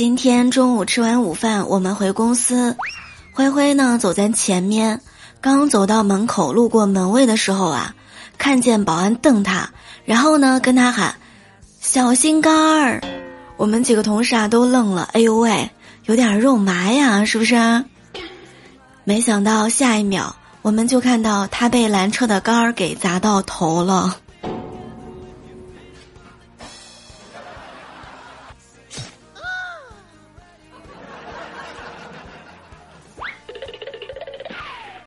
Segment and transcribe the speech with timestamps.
[0.00, 2.74] 今天中午吃完午饭，我们回公司，
[3.34, 5.02] 灰灰呢走在前面，
[5.42, 7.94] 刚走到门口，路过门卫的时候啊，
[8.38, 9.68] 看见保安瞪他，
[10.06, 11.16] 然后呢跟他喊
[11.82, 13.02] ：“小心肝儿。”
[13.58, 15.70] 我们几个同事啊都愣了，哎呦喂，
[16.06, 17.84] 有点肉麻呀，是不是？
[19.04, 24.16] 没想到下一秒，我们就看到他被拦车的杆儿给砸到头了。